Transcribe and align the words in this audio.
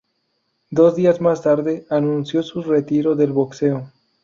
Dos 0.71 0.95
días 0.95 1.21
más 1.21 1.43
tarde, 1.43 1.85
anunció 1.91 2.41
su 2.41 2.63
retiro 2.63 3.13
del 3.15 3.31
boxeo. 3.33 3.91